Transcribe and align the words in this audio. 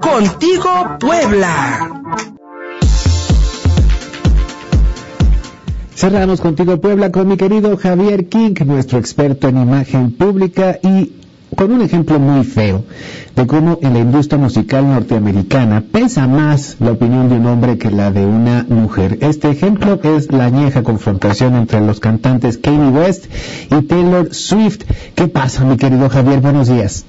Contigo 0.00 0.70
Puebla. 1.00 1.90
Cerramos 5.96 6.40
contigo 6.40 6.80
Puebla 6.80 7.10
con 7.10 7.26
mi 7.26 7.36
querido 7.36 7.76
Javier 7.76 8.28
King, 8.28 8.54
nuestro 8.66 9.00
experto 9.00 9.48
en 9.48 9.56
imagen 9.60 10.12
pública 10.12 10.78
y 10.80 11.10
con 11.56 11.72
un 11.72 11.82
ejemplo 11.82 12.20
muy 12.20 12.44
feo 12.44 12.84
de 13.34 13.48
cómo 13.48 13.80
en 13.82 13.94
la 13.94 13.98
industria 13.98 14.38
musical 14.38 14.86
norteamericana 14.86 15.82
pesa 15.90 16.28
más 16.28 16.76
la 16.78 16.92
opinión 16.92 17.28
de 17.30 17.34
un 17.34 17.46
hombre 17.46 17.78
que 17.78 17.90
la 17.90 18.12
de 18.12 18.24
una 18.24 18.64
mujer. 18.68 19.18
Este 19.22 19.50
ejemplo 19.50 19.98
es 20.04 20.30
la 20.30 20.44
añeja 20.44 20.84
confrontación 20.84 21.56
entre 21.56 21.80
los 21.80 21.98
cantantes 21.98 22.58
Kanye 22.58 22.90
West 22.96 23.24
y 23.72 23.82
Taylor 23.82 24.32
Swift. 24.32 24.84
¿Qué 25.16 25.26
pasa, 25.26 25.64
mi 25.64 25.76
querido 25.76 26.08
Javier? 26.08 26.38
Buenos 26.38 26.68
días. 26.68 27.06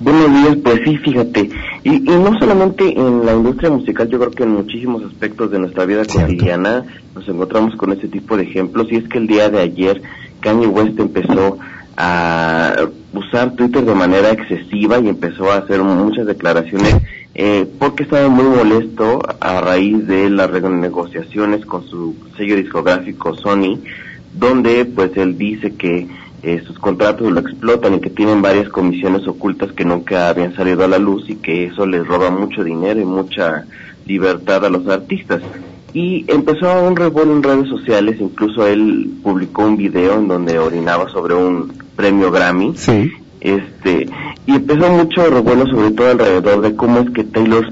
Buenos 0.00 0.32
días, 0.32 0.56
pues 0.62 0.80
sí, 0.84 0.96
fíjate. 0.98 1.50
Y, 1.84 2.00
no 2.00 2.38
solamente 2.38 2.98
en 2.98 3.26
la 3.26 3.34
industria 3.34 3.70
musical, 3.70 4.08
yo 4.08 4.18
creo 4.18 4.30
que 4.30 4.44
en 4.44 4.50
muchísimos 4.50 5.02
aspectos 5.04 5.50
de 5.50 5.58
nuestra 5.58 5.84
vida 5.86 6.04
cotidiana 6.04 6.84
nos 7.14 7.28
encontramos 7.28 7.74
con 7.76 7.92
este 7.92 8.08
tipo 8.08 8.36
de 8.36 8.44
ejemplos. 8.44 8.86
Y 8.90 8.96
es 8.96 9.08
que 9.08 9.18
el 9.18 9.26
día 9.26 9.50
de 9.50 9.60
ayer 9.60 10.00
Kanye 10.40 10.66
West 10.66 10.98
empezó 10.98 11.58
a 11.96 12.76
usar 13.12 13.56
Twitter 13.56 13.84
de 13.84 13.94
manera 13.94 14.30
excesiva 14.30 15.00
y 15.00 15.08
empezó 15.08 15.50
a 15.50 15.56
hacer 15.56 15.82
muchas 15.82 16.26
declaraciones 16.26 16.96
eh, 17.34 17.66
porque 17.78 18.02
estaba 18.02 18.28
muy 18.28 18.44
molesto 18.44 19.20
a 19.40 19.60
raíz 19.60 20.06
de 20.06 20.28
las 20.30 20.50
renegociaciones 20.50 21.64
con 21.64 21.86
su 21.86 22.16
sello 22.36 22.56
discográfico 22.56 23.36
Sony, 23.36 23.78
donde 24.34 24.84
pues 24.84 25.16
él 25.16 25.38
dice 25.38 25.74
que 25.74 26.08
eh, 26.42 26.62
sus 26.66 26.78
contratos 26.78 27.32
lo 27.32 27.40
explotan 27.40 27.94
y 27.94 28.00
que 28.00 28.10
tienen 28.10 28.42
varias 28.42 28.68
comisiones 28.68 29.26
ocultas 29.26 29.72
que 29.72 29.84
nunca 29.84 30.28
habían 30.28 30.54
salido 30.54 30.84
a 30.84 30.88
la 30.88 30.98
luz 30.98 31.28
y 31.28 31.36
que 31.36 31.66
eso 31.66 31.84
les 31.84 32.06
roba 32.06 32.30
mucho 32.30 32.62
dinero 32.62 33.00
y 33.00 33.04
mucha 33.04 33.64
libertad 34.06 34.64
a 34.64 34.70
los 34.70 34.86
artistas. 34.86 35.42
Y 35.92 36.24
empezó 36.28 36.82
un 36.82 36.96
revuelo 36.96 37.32
en 37.32 37.42
redes 37.42 37.68
sociales, 37.68 38.20
incluso 38.20 38.66
él 38.66 39.10
publicó 39.22 39.64
un 39.64 39.76
video 39.76 40.14
en 40.14 40.28
donde 40.28 40.58
orinaba 40.58 41.08
sobre 41.08 41.34
un 41.34 41.72
premio 41.96 42.30
Grammy. 42.30 42.74
Sí. 42.76 43.10
Este, 43.40 44.08
y 44.46 44.54
empezó 44.54 44.90
mucho 44.90 45.28
revuelo 45.28 45.66
sobre 45.66 45.90
todo 45.92 46.10
alrededor 46.10 46.60
de 46.60 46.76
cómo 46.76 47.00
es 47.00 47.10
que 47.10 47.24
Taylor 47.24 47.66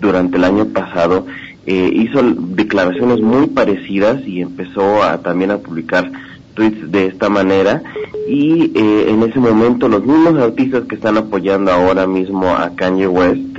durante 0.00 0.36
el 0.36 0.44
año 0.44 0.66
pasado 0.66 1.26
eh, 1.64 1.90
hizo 1.94 2.20
declaraciones 2.22 3.20
muy 3.20 3.46
parecidas 3.46 4.20
y 4.26 4.42
empezó 4.42 5.02
a 5.02 5.18
también 5.18 5.52
a 5.52 5.58
publicar 5.58 6.10
tweets 6.54 6.90
de 6.90 7.06
esta 7.06 7.28
manera. 7.28 7.82
Y 8.28 8.72
eh, 8.74 9.10
en 9.10 9.22
ese 9.22 9.38
momento 9.38 9.88
los 9.88 10.04
mismos 10.04 10.38
artistas 10.38 10.84
que 10.84 10.94
están 10.94 11.16
apoyando 11.16 11.72
ahora 11.72 12.06
mismo 12.06 12.48
a 12.48 12.70
Kanye 12.74 13.08
West 13.08 13.58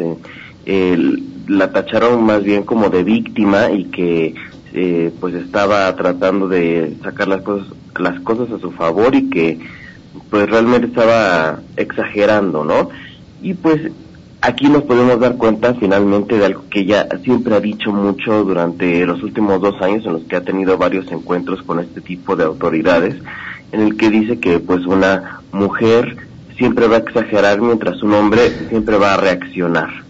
eh, 0.66 1.18
la 1.48 1.72
tacharon 1.72 2.24
más 2.24 2.44
bien 2.44 2.64
como 2.64 2.90
de 2.90 3.04
víctima 3.04 3.70
y 3.72 3.86
que 3.86 4.36
eh, 4.74 5.12
pues 5.20 5.36
estaba 5.36 5.94
tratando 5.96 6.48
de 6.48 6.96
sacar 7.04 7.28
las 7.28 7.42
cosas 7.42 7.68
las 8.00 8.20
cosas 8.22 8.50
a 8.50 8.60
su 8.60 8.72
favor 8.72 9.14
y 9.14 9.30
que 9.30 9.60
pues 10.30 10.50
realmente 10.50 10.88
estaba 10.88 11.60
exagerando 11.76 12.64
no 12.64 12.90
y 13.42 13.54
pues 13.54 13.92
aquí 14.44 14.68
nos 14.68 14.84
podemos 14.84 15.20
dar 15.22 15.38
cuenta 15.38 15.74
finalmente 15.76 16.38
de 16.38 16.46
algo 16.46 16.66
que 16.70 16.82
ella 16.82 17.08
siempre 17.24 17.56
ha 17.56 17.62
dicho 17.62 17.94
mucho 17.94 18.44
durante 18.44 19.06
los 19.06 19.24
últimos 19.24 19.62
dos 19.62 19.82
años 19.82 20.06
en 20.06 20.14
los 20.14 20.24
que 20.24 20.36
ha 20.36 20.42
tenido 20.42 20.78
varios 20.78 21.10
encuentros 21.14 21.64
con 21.64 21.80
este 21.80 22.02
tipo 22.02 22.36
de 22.36 22.44
autoridades, 22.44 23.16
en 23.72 23.82
el 23.82 23.96
que 23.96 24.10
dice 24.10 24.40
que 24.40 24.60
pues 24.60 24.86
una 24.86 25.40
mujer 25.54 26.18
siempre 26.58 26.88
va 26.88 26.98
a 26.98 27.00
exagerar 27.00 27.62
mientras 27.62 28.04
un 28.04 28.14
hombre 28.14 28.52
siempre 28.68 28.98
va 28.98 29.14
a 29.14 29.18
reaccionar. 29.18 30.03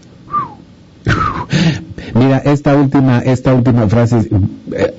Mira, 2.14 2.38
esta 2.38 2.74
última, 2.76 3.18
esta 3.18 3.54
última 3.54 3.88
frase 3.88 4.28
eh, 4.72 4.94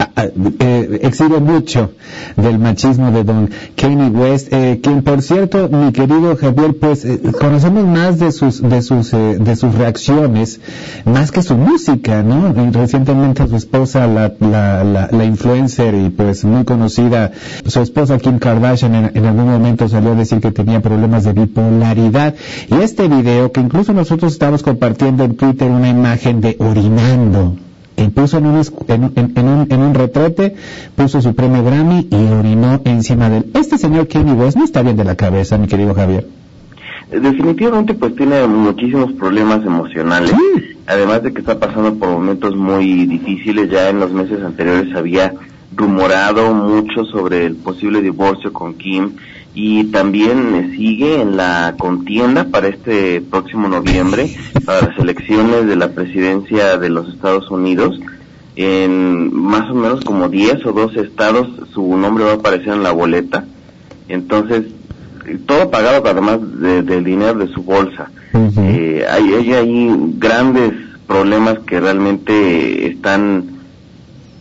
eh, 0.59 0.99
exhibe 1.01 1.39
mucho 1.39 1.91
del 2.35 2.59
machismo 2.59 3.11
de 3.11 3.23
don 3.23 3.49
Kanye 3.75 4.09
West, 4.09 4.49
eh, 4.51 4.79
quien 4.83 5.01
por 5.01 5.21
cierto, 5.21 5.69
mi 5.69 5.91
querido 5.91 6.35
Javier, 6.35 6.75
pues 6.79 7.05
eh, 7.05 7.21
conocemos 7.39 7.85
más 7.85 8.19
de 8.19 8.31
sus, 8.31 8.61
de 8.61 8.81
sus, 8.81 9.13
eh, 9.13 9.37
de 9.39 9.55
sus 9.55 9.75
reacciones, 9.75 10.59
más 11.05 11.31
que 11.31 11.41
su 11.41 11.55
música, 11.55 12.21
¿no? 12.23 12.53
recientemente 12.71 13.47
su 13.47 13.55
esposa, 13.55 14.07
la, 14.07 14.33
la, 14.39 15.09
la, 15.11 15.25
influencer 15.25 15.93
y 15.95 16.09
pues 16.09 16.43
muy 16.43 16.65
conocida, 16.65 17.31
su 17.65 17.79
esposa 17.79 18.17
Kim 18.17 18.39
Kardashian 18.39 18.93
en, 18.93 19.11
en 19.13 19.25
algún 19.25 19.45
momento 19.45 19.87
salió 19.87 20.11
a 20.11 20.15
decir 20.15 20.39
que 20.39 20.51
tenía 20.51 20.81
problemas 20.81 21.23
de 21.23 21.33
bipolaridad. 21.33 22.35
Y 22.69 22.75
este 22.75 23.07
video, 23.07 23.51
que 23.51 23.61
incluso 23.61 23.93
nosotros 23.93 24.33
estamos 24.33 24.63
compartiendo 24.63 25.23
en 25.23 25.35
Twitter 25.35 25.69
una 25.69 25.89
imagen 25.89 26.41
de 26.41 26.55
Y 27.97 28.07
puso 28.09 28.39
en 28.39 28.47
un, 28.47 28.61
en, 28.87 29.13
en, 29.35 29.47
un, 29.47 29.67
en 29.69 29.81
un 29.81 29.93
retrete, 29.93 30.55
puso 30.95 31.21
su 31.21 31.33
premio 31.33 31.63
Grammy 31.63 32.07
y 32.11 32.15
orinó 32.33 32.81
encima 32.83 33.29
de 33.29 33.37
él. 33.37 33.45
Este 33.53 33.77
señor 33.77 34.07
Kenny 34.07 34.33
West 34.33 34.57
no 34.57 34.65
está 34.65 34.81
bien 34.81 34.97
de 34.97 35.05
la 35.05 35.15
cabeza, 35.15 35.57
mi 35.57 35.67
querido 35.67 35.93
Javier. 35.93 36.27
Definitivamente 37.09 37.93
pues 37.93 38.15
tiene 38.15 38.45
muchísimos 38.47 39.13
problemas 39.13 39.65
emocionales, 39.65 40.31
sí. 40.31 40.77
además 40.87 41.23
de 41.23 41.33
que 41.33 41.39
está 41.39 41.59
pasando 41.59 41.93
por 41.95 42.09
momentos 42.09 42.55
muy 42.55 43.05
difíciles, 43.05 43.69
ya 43.69 43.89
en 43.89 43.99
los 43.99 44.11
meses 44.11 44.43
anteriores 44.43 44.93
había 44.95 45.33
rumorado 45.75 46.53
mucho 46.53 47.05
sobre 47.05 47.45
el 47.45 47.55
posible 47.55 48.01
divorcio 48.01 48.51
con 48.51 48.73
Kim, 48.73 49.11
y 49.53 49.85
también 49.85 50.73
sigue 50.75 51.21
en 51.21 51.37
la 51.37 51.75
contienda 51.77 52.45
para 52.45 52.67
este 52.67 53.21
próximo 53.21 53.69
noviembre, 53.69 54.35
para 54.65 54.87
las 54.87 54.99
elecciones 54.99 55.67
de 55.67 55.75
la 55.75 55.89
presidencia 55.89 56.77
de 56.77 56.89
los 56.89 57.09
Estados 57.13 57.49
Unidos. 57.51 57.99
En 58.55 59.33
más 59.33 59.69
o 59.69 59.75
menos 59.75 60.03
como 60.03 60.29
10 60.29 60.65
o 60.65 60.71
12 60.71 61.01
estados 61.01 61.47
su 61.73 61.97
nombre 61.97 62.23
va 62.23 62.31
a 62.31 62.35
aparecer 62.35 62.69
en 62.73 62.83
la 62.83 62.91
boleta. 62.91 63.45
Entonces, 64.07 64.63
todo 65.45 65.69
pagado 65.69 66.03
además 66.07 66.39
del 66.59 66.85
de 66.85 67.01
dinero 67.01 67.39
de 67.39 67.47
su 67.47 67.63
bolsa. 67.63 68.09
Uh 68.33 68.37
-huh. 68.37 68.53
eh, 68.57 69.05
hay, 69.09 69.33
hay, 69.33 69.53
hay 69.53 69.95
grandes 70.17 70.73
problemas 71.07 71.59
que 71.59 71.79
realmente 71.79 72.87
están 72.87 73.55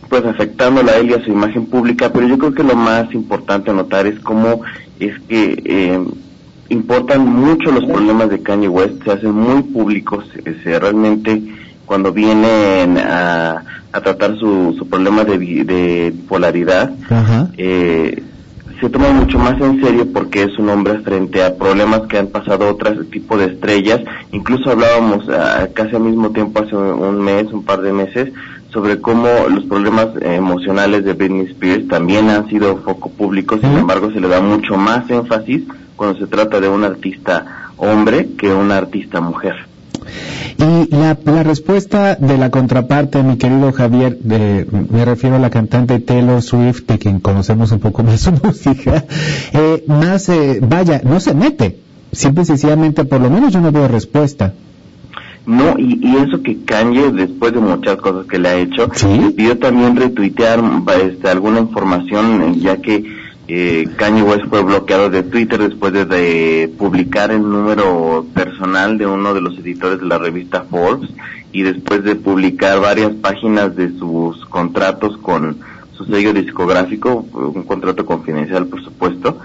pues 0.09 0.23
afectándola 0.25 0.93
a 0.93 0.97
él 0.97 1.09
y 1.09 1.13
a 1.13 1.23
su 1.23 1.31
imagen 1.31 1.65
pública, 1.65 2.11
pero 2.13 2.27
yo 2.27 2.37
creo 2.37 2.53
que 2.53 2.63
lo 2.63 2.75
más 2.75 3.13
importante 3.13 3.71
a 3.71 3.73
notar 3.73 4.05
es 4.07 4.19
cómo 4.19 4.61
es 4.99 5.19
que 5.27 5.61
eh, 5.65 5.99
importan 6.69 7.25
mucho 7.25 7.71
los 7.71 7.85
problemas 7.85 8.29
de 8.29 8.41
Kanye 8.41 8.67
West, 8.67 9.03
se 9.03 9.11
hacen 9.11 9.31
muy 9.31 9.61
públicos, 9.63 10.25
se, 10.63 10.79
realmente 10.79 11.41
cuando 11.85 12.11
vienen 12.11 12.97
a, 12.97 13.63
a 13.91 14.01
tratar 14.01 14.37
su, 14.37 14.73
su 14.77 14.87
problema 14.87 15.23
de, 15.23 15.37
de 15.37 16.11
bipolaridad, 16.11 16.91
eh, 17.57 18.23
se 18.81 18.89
toma 18.89 19.09
mucho 19.11 19.39
más 19.39 19.59
en 19.61 19.79
serio 19.81 20.11
porque 20.11 20.43
es 20.43 20.59
un 20.59 20.69
hombre 20.69 20.99
frente 20.99 21.43
a 21.43 21.55
problemas 21.55 22.01
que 22.09 22.17
han 22.17 22.27
pasado 22.27 22.69
otros 22.69 23.09
tipos 23.09 23.39
de 23.39 23.45
estrellas. 23.45 24.01
Incluso 24.33 24.69
hablábamos 24.69 25.25
uh, 25.29 25.71
casi 25.73 25.95
al 25.95 26.01
mismo 26.01 26.31
tiempo, 26.31 26.59
hace 26.61 26.75
un 26.75 27.21
mes, 27.21 27.45
un 27.53 27.63
par 27.63 27.81
de 27.81 27.93
meses, 27.93 28.33
sobre 28.71 28.99
cómo 28.99 29.27
los 29.49 29.63
problemas 29.63 30.07
emocionales 30.21 31.05
de 31.05 31.13
Britney 31.13 31.45
Spears 31.45 31.87
también 31.87 32.29
han 32.29 32.49
sido 32.49 32.75
foco 32.77 33.09
público, 33.09 33.57
sin 33.57 33.71
embargo 33.71 34.11
se 34.11 34.19
le 34.19 34.27
da 34.27 34.41
mucho 34.41 34.75
más 34.75 35.09
énfasis 35.09 35.63
cuando 35.95 36.19
se 36.19 36.27
trata 36.27 36.59
de 36.59 36.67
un 36.67 36.83
artista 36.83 37.71
hombre 37.77 38.29
que 38.37 38.53
una 38.53 38.77
artista 38.77 39.21
mujer. 39.21 39.55
Y 40.57 40.95
la, 40.95 41.17
la, 41.25 41.43
respuesta 41.43 42.15
de 42.15 42.37
la 42.37 42.49
contraparte, 42.49 43.23
mi 43.23 43.37
querido 43.37 43.73
Javier, 43.73 44.17
de, 44.19 44.65
me 44.71 45.03
refiero 45.03 45.35
a 45.35 45.39
la 45.39 45.49
cantante 45.49 45.99
Taylor 45.99 46.41
Swift, 46.41 46.85
de 46.87 46.97
quien 46.97 47.19
conocemos 47.19 47.71
un 47.71 47.79
poco 47.79 48.03
más 48.03 48.21
su 48.21 48.31
música, 48.43 49.05
eh, 49.53 49.83
más, 49.87 50.29
eh, 50.29 50.59
vaya, 50.61 51.01
no 51.03 51.19
se 51.19 51.33
mete. 51.33 51.79
Simple 52.11 52.43
y 52.43 52.45
sencillamente, 52.45 53.03
por 53.03 53.19
lo 53.19 53.29
menos 53.29 53.51
yo 53.51 53.59
no 53.59 53.71
veo 53.71 53.87
respuesta. 53.87 54.53
No, 55.45 55.77
y, 55.77 55.99
y, 56.01 56.15
eso 56.17 56.41
que 56.41 56.63
Kanye, 56.63 57.11
después 57.11 57.53
de 57.53 57.59
muchas 57.59 57.97
cosas 57.97 58.25
que 58.25 58.39
le 58.39 58.49
ha 58.49 58.55
hecho, 58.55 58.89
¿Sí? 58.93 59.33
pidió 59.35 59.57
también 59.59 59.95
retuitear 59.95 60.59
este, 61.03 61.29
alguna 61.29 61.59
información, 61.59 62.55
ya 62.59 62.77
que 62.77 63.03
eh, 63.47 63.87
Kanye 63.95 64.23
West 64.23 64.45
fue 64.49 64.63
bloqueado 64.63 65.09
de 65.09 65.23
Twitter 65.23 65.59
después 65.59 65.93
de, 65.93 66.71
publicar 66.77 67.31
el 67.31 67.41
número 67.41 68.25
personal 68.33 68.97
de 68.97 69.05
uno 69.05 69.33
de 69.33 69.41
los 69.41 69.57
editores 69.59 69.99
de 69.99 70.05
la 70.05 70.17
revista 70.17 70.63
Forbes 70.63 71.09
y 71.51 71.61
después 71.61 72.03
de 72.03 72.15
publicar 72.15 72.79
varias 72.79 73.13
páginas 73.13 73.75
de 73.75 73.89
sus 73.97 74.43
contratos 74.45 75.17
con 75.17 75.57
su 75.93 76.05
sello 76.05 76.33
discográfico, 76.33 77.25
un 77.33 77.63
contrato 77.63 78.05
confidencial 78.05 78.67
por 78.67 78.83
supuesto, 78.83 79.39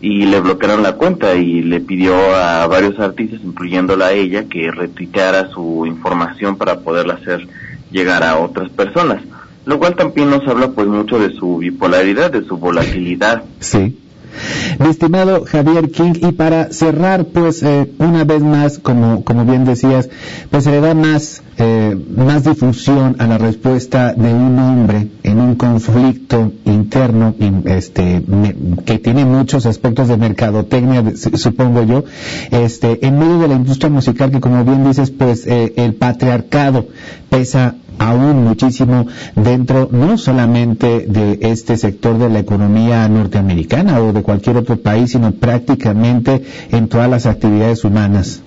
y 0.00 0.24
le 0.26 0.40
bloquearon 0.40 0.82
la 0.82 0.94
cuenta 0.94 1.34
y 1.36 1.62
le 1.62 1.80
pidió 1.80 2.16
a 2.34 2.66
varios 2.66 2.98
artistas, 2.98 3.40
incluyéndola 3.44 4.06
a 4.06 4.12
ella, 4.12 4.48
que 4.48 4.72
retuiteara 4.72 5.48
su 5.50 5.86
información 5.86 6.56
para 6.56 6.80
poderla 6.80 7.14
hacer 7.14 7.46
llegar 7.92 8.24
a 8.24 8.38
otras 8.38 8.68
personas. 8.70 9.22
Lo 9.64 9.78
cual 9.78 9.94
también 9.94 10.30
nos 10.30 10.46
habla 10.46 10.68
pues 10.68 10.88
mucho 10.88 11.18
de 11.18 11.32
su 11.34 11.58
bipolaridad, 11.58 12.30
de 12.32 12.44
su 12.44 12.56
volatilidad. 12.56 13.44
Sí. 13.60 13.98
Mi 14.78 14.88
estimado 14.88 15.44
Javier 15.44 15.90
King, 15.90 16.14
y 16.16 16.32
para 16.32 16.72
cerrar, 16.72 17.26
pues 17.26 17.62
eh, 17.62 17.92
una 17.98 18.24
vez 18.24 18.42
más, 18.42 18.78
como, 18.78 19.24
como 19.24 19.44
bien 19.44 19.64
decías, 19.64 20.08
pues 20.50 20.64
se 20.64 20.70
le 20.70 20.80
da 20.80 20.94
más, 20.94 21.42
eh, 21.58 21.96
más 22.16 22.44
difusión 22.44 23.16
a 23.18 23.26
la 23.26 23.38
respuesta 23.38 24.14
de 24.14 24.32
un 24.32 24.58
hombre 24.58 25.08
en 25.32 25.40
un 25.40 25.54
conflicto 25.54 26.52
interno 26.66 27.34
este, 27.64 28.22
que 28.84 28.98
tiene 28.98 29.24
muchos 29.24 29.64
aspectos 29.64 30.08
de 30.08 30.18
mercadotecnia, 30.18 31.02
supongo 31.16 31.82
yo, 31.84 32.04
este, 32.50 33.06
en 33.06 33.18
medio 33.18 33.38
de 33.38 33.48
la 33.48 33.54
industria 33.54 33.88
musical 33.88 34.30
que 34.30 34.40
como 34.40 34.62
bien 34.62 34.84
dices, 34.84 35.10
pues 35.10 35.46
eh, 35.46 35.72
el 35.76 35.94
patriarcado 35.94 36.86
pesa 37.30 37.76
aún 37.98 38.44
muchísimo 38.44 39.06
dentro 39.34 39.88
no 39.90 40.18
solamente 40.18 41.06
de 41.06 41.38
este 41.40 41.78
sector 41.78 42.18
de 42.18 42.28
la 42.28 42.40
economía 42.40 43.08
norteamericana 43.08 44.00
o 44.02 44.12
de 44.12 44.22
cualquier 44.22 44.58
otro 44.58 44.76
país, 44.76 45.12
sino 45.12 45.32
prácticamente 45.32 46.42
en 46.70 46.88
todas 46.88 47.08
las 47.08 47.24
actividades 47.24 47.84
humanas. 47.84 48.42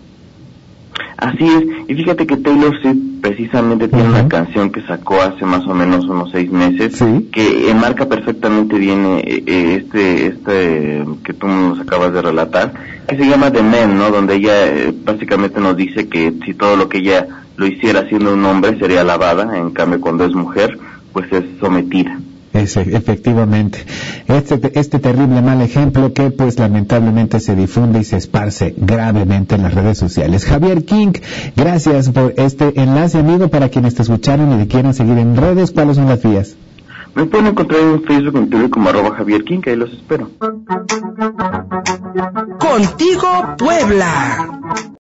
Así 1.18 1.46
es, 1.46 1.64
y 1.88 1.96
fíjate 1.96 2.28
que 2.28 2.38
Taylor 2.38 2.74
Swift 2.82 3.15
precisamente 3.26 3.88
tiene 3.88 4.08
una 4.08 4.28
canción 4.28 4.70
que 4.70 4.84
sacó 4.84 5.20
hace 5.20 5.46
más 5.46 5.66
o 5.66 5.74
menos 5.74 6.06
unos 6.06 6.30
seis 6.32 6.52
meses 6.52 7.04
que 7.32 7.72
enmarca 7.72 8.08
perfectamente 8.08 8.78
bien 8.78 9.04
eh, 9.04 9.44
eh, 9.48 9.82
este 9.82 10.28
este 10.28 11.04
que 11.24 11.34
tú 11.34 11.48
nos 11.48 11.80
acabas 11.80 12.14
de 12.14 12.22
relatar, 12.22 12.72
que 13.08 13.18
se 13.18 13.26
llama 13.26 13.52
The 13.52 13.64
Men, 13.64 13.98
¿no? 13.98 14.12
Donde 14.12 14.36
ella 14.36 14.68
eh, 14.68 14.94
básicamente 15.04 15.60
nos 15.60 15.76
dice 15.76 16.08
que 16.08 16.34
si 16.46 16.54
todo 16.54 16.76
lo 16.76 16.88
que 16.88 17.00
ella 17.00 17.26
lo 17.58 17.66
hiciera 17.66 18.08
siendo 18.10 18.32
un 18.32 18.46
hombre 18.46 18.78
sería 18.78 19.02
alabada, 19.02 19.58
en 19.58 19.72
cambio 19.72 20.00
cuando 20.00 20.24
es 20.26 20.36
mujer 20.36 20.78
pues 21.12 21.26
es 21.32 21.46
sometida. 21.60 22.20
Ese, 22.56 22.82
efectivamente. 22.96 23.80
Este, 24.28 24.80
este 24.80 25.00
terrible 25.00 25.42
mal 25.42 25.62
ejemplo 25.62 26.14
que 26.14 26.32
pues 26.32 26.58
lamentablemente 26.58 27.42
se 27.42 27.54
difunde 27.54 28.00
y 28.00 28.04
se 28.06 28.16
esparce 28.16 28.74
gravemente 28.78 29.56
en 29.56 29.64
las 29.64 29.74
redes 29.74 29.98
sociales. 29.98 30.46
Javier 30.46 30.86
King, 30.86 31.12
gracias 31.58 32.10
por 32.12 32.34
este 32.38 32.82
enlace 32.82 33.20
amigo 33.20 33.50
para 33.50 33.68
quienes 33.68 33.96
te 33.96 34.04
escucharon 34.04 34.54
y 34.54 34.64
te 34.64 34.68
quieran 34.70 34.94
seguir 34.94 35.18
en 35.18 35.36
redes. 35.36 35.72
¿Cuáles 35.72 35.98
son 35.98 36.08
las 36.08 36.24
vías? 36.24 36.56
Me 37.14 37.26
pueden 37.26 37.48
encontrar 37.48 37.82
en 37.82 38.04
Facebook 38.04 38.38
en 38.38 38.50
Twitter 38.50 38.70
como 38.70 38.90
arroba 38.90 39.16
Javier 39.16 39.44
King, 39.44 39.60
ahí 39.68 39.76
los 39.76 39.92
espero. 39.92 40.30
Contigo 42.58 43.56
Puebla. 43.58 44.62